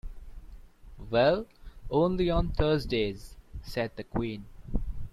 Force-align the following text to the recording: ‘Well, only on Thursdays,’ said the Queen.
‘Well, 1.11 1.45
only 1.91 2.31
on 2.31 2.53
Thursdays,’ 2.53 3.35
said 3.61 3.91
the 3.97 4.03
Queen. 4.03 4.45